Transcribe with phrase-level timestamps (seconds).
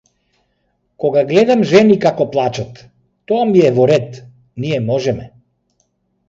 [1.03, 2.81] Кога глеам жени како плачат-
[3.33, 4.19] тоа ми е во ред,
[4.65, 5.29] ние можеме.